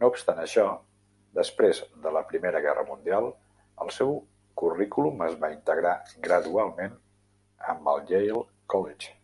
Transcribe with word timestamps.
No 0.00 0.08
obstant 0.08 0.40
això, 0.40 0.64
després 1.38 1.80
de 2.08 2.12
la 2.18 2.22
Primera 2.34 2.62
Guerra 2.68 2.84
Mundial, 2.90 3.30
el 3.86 3.94
seu 4.02 4.14
currículum 4.64 5.26
es 5.32 5.42
va 5.46 5.54
integrar 5.58 5.98
gradualment 6.30 7.04
amb 7.74 7.94
el 7.96 8.08
Yale 8.16 8.48
College. 8.76 9.16